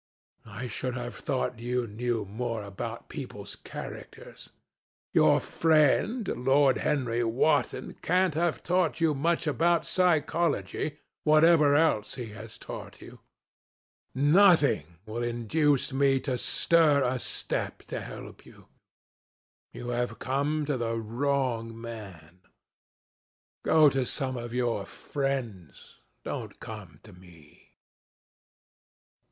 I 0.47 0.65
should 0.65 0.95
have 0.95 1.13
thought 1.13 1.59
you 1.59 1.85
knew 1.85 2.25
more 2.25 2.63
about 2.63 3.07
people's 3.07 3.55
characters. 3.55 4.49
Your 5.13 5.39
friend 5.39 6.27
Lord 6.27 6.79
Henry 6.79 7.23
Wotton 7.23 7.93
can't 8.01 8.33
have 8.33 8.63
taught 8.63 8.99
you 8.99 9.13
much 9.13 9.45
about 9.45 9.85
psychology, 9.85 10.97
whatever 11.23 11.75
else 11.75 12.15
he 12.15 12.29
has 12.31 12.57
taught 12.57 12.99
you. 12.99 13.19
Nothing 14.15 14.97
will 15.05 15.21
induce 15.21 15.93
me 15.93 16.19
to 16.21 16.35
stir 16.35 17.03
a 17.03 17.19
step 17.19 17.83
to 17.83 18.01
help 18.01 18.43
you. 18.43 18.65
You 19.71 19.89
have 19.89 20.17
come 20.17 20.65
to 20.65 20.77
the 20.77 20.95
wrong 20.97 21.79
man. 21.79 22.39
Go 23.63 23.87
to 23.91 24.07
some 24.07 24.35
of 24.35 24.51
your 24.51 24.83
friends. 24.83 26.01
Don't 26.23 26.59
come 26.59 26.99
to 27.03 27.13
me." 27.13 27.75